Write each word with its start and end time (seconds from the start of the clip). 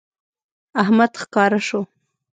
احمد 0.81 1.11
ښکاره 1.21 1.59
شو 1.67 1.79